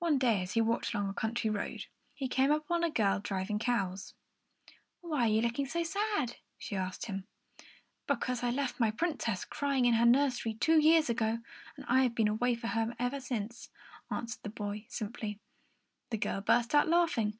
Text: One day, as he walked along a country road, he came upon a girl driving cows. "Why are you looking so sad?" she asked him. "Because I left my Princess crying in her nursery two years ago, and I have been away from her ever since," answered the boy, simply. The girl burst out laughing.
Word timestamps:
One 0.00 0.18
day, 0.18 0.42
as 0.42 0.54
he 0.54 0.60
walked 0.60 0.92
along 0.92 1.08
a 1.08 1.14
country 1.14 1.48
road, 1.50 1.86
he 2.16 2.26
came 2.26 2.50
upon 2.50 2.82
a 2.82 2.90
girl 2.90 3.20
driving 3.20 3.60
cows. 3.60 4.12
"Why 5.02 5.26
are 5.26 5.28
you 5.28 5.40
looking 5.40 5.66
so 5.66 5.84
sad?" 5.84 6.38
she 6.58 6.74
asked 6.74 7.06
him. 7.06 7.28
"Because 8.08 8.42
I 8.42 8.50
left 8.50 8.80
my 8.80 8.90
Princess 8.90 9.44
crying 9.44 9.84
in 9.84 9.94
her 9.94 10.04
nursery 10.04 10.54
two 10.54 10.80
years 10.80 11.08
ago, 11.08 11.38
and 11.76 11.86
I 11.88 12.02
have 12.02 12.16
been 12.16 12.26
away 12.26 12.56
from 12.56 12.70
her 12.70 12.92
ever 12.98 13.20
since," 13.20 13.70
answered 14.10 14.42
the 14.42 14.50
boy, 14.50 14.86
simply. 14.88 15.38
The 16.10 16.18
girl 16.18 16.40
burst 16.40 16.74
out 16.74 16.88
laughing. 16.88 17.38